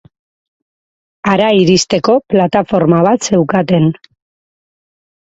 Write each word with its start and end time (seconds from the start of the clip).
Hara 1.31 1.49
iristeko 1.57 2.15
plataforma 2.35 3.03
bat 3.09 3.29
zeukaten. 3.29 3.87